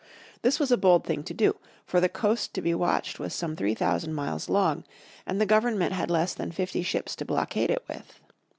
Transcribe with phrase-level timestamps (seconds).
[0.41, 3.55] This was a bold thing to do, for the coast to be watched was some
[3.55, 4.83] three thousand miles long,
[5.27, 8.19] and the Government had less than fifty ships to blockade it with.